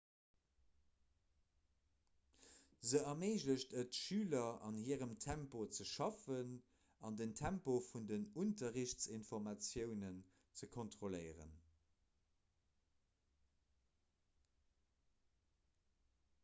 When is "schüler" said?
4.03-4.47